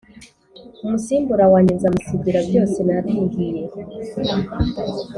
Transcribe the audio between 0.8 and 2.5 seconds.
Umusimbura wanjye nzamusigira